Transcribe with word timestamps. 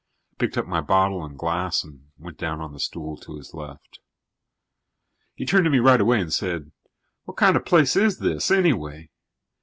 I 0.33 0.35
picked 0.39 0.57
up 0.57 0.65
my 0.65 0.81
bottle 0.81 1.23
and 1.23 1.37
glass 1.37 1.83
and 1.83 2.07
went 2.17 2.39
down 2.39 2.59
on 2.59 2.73
the 2.73 2.79
stool 2.79 3.17
to 3.17 3.37
his 3.37 3.53
left. 3.53 3.99
He 5.35 5.45
turned 5.45 5.65
to 5.65 5.69
me 5.69 5.77
right 5.77 6.01
away 6.01 6.19
and 6.19 6.33
said: 6.33 6.71
"What 7.25 7.37
kind 7.37 7.55
of 7.55 7.61
a 7.61 7.65
place 7.65 7.95
is 7.95 8.17
this, 8.17 8.49
anyway?" 8.49 9.11